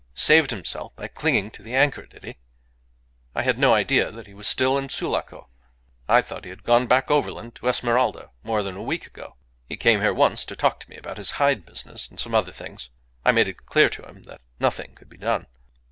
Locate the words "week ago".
8.81-9.35